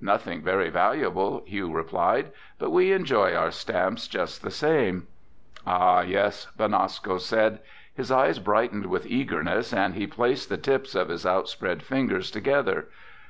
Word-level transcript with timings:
"Nothing 0.00 0.40
very 0.40 0.70
valuable," 0.70 1.42
Hugh 1.44 1.70
replied. 1.70 2.32
"But 2.58 2.70
we 2.70 2.92
enjoy 2.92 3.34
our 3.34 3.50
stamps 3.50 4.08
just 4.08 4.40
the 4.40 4.50
same." 4.50 5.08
"Ah, 5.66 6.00
yes," 6.00 6.46
Benasco 6.56 7.18
said. 7.20 7.58
His 7.94 8.10
eyes 8.10 8.38
brightened 8.38 8.86
with 8.86 9.04
eagerness 9.04 9.74
and 9.74 9.92
he 9.92 10.06
placed 10.06 10.48
the 10.48 10.56
tips 10.56 10.94
of 10.94 11.10
his 11.10 11.26
outspread 11.26 11.82
fingers 11.82 12.30
together. 12.30 12.86